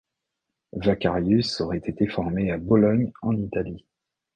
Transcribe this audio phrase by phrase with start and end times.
[0.73, 3.85] Vacarius aurait été formé à Bologne en Italie.